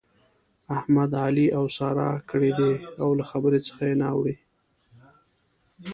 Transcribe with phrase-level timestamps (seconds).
[0.77, 1.95] احمد؛ علي اوسار
[2.29, 4.35] کړی دی او له خبرې څخه يې نه اوړي.